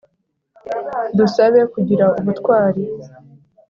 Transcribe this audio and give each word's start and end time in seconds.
dusabe 1.17 1.59
kugira 1.73 2.05
ubutwari 2.19 2.83